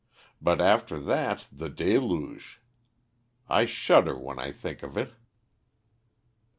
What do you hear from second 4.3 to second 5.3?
I think of it."